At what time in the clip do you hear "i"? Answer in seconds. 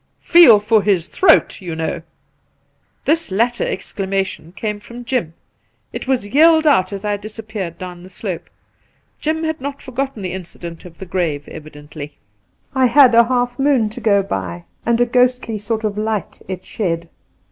7.05-7.17, 12.73-12.87